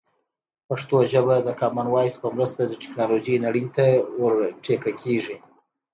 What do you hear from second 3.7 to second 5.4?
ته ور ټيکه کېږي.